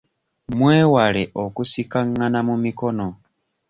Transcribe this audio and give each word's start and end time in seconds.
Mwewale 0.57 1.23
okusikangana 1.43 2.39
mu 2.47 2.55
mikono. 2.63 3.07